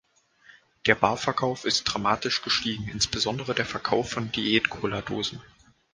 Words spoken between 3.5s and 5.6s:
der Verkauf von Diät-Cola-Dosen.